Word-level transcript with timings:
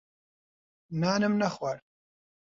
نانم 1.01 1.33
نەخوارد. 1.41 1.83